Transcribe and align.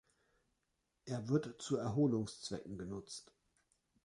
Er 1.05 1.29
wird 1.29 1.61
zu 1.61 1.77
Erholungszwecken 1.77 2.75
genutzt. 2.79 3.35